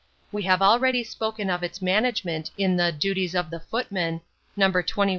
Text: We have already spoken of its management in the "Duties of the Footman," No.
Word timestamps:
We 0.31 0.41
have 0.43 0.63
already 0.63 1.03
spoken 1.03 1.51
of 1.51 1.61
its 1.61 1.79
management 1.79 2.49
in 2.57 2.75
the 2.75 2.91
"Duties 2.91 3.35
of 3.35 3.51
the 3.51 3.59
Footman," 3.59 4.21
No. 4.57 4.73